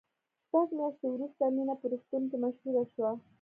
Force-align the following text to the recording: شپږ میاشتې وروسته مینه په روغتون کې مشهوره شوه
شپږ 0.45 0.67
میاشتې 0.77 1.07
وروسته 1.11 1.43
مینه 1.55 1.75
په 1.79 1.85
روغتون 1.91 2.23
کې 2.29 2.37
مشهوره 2.43 2.83
شوه 2.93 3.11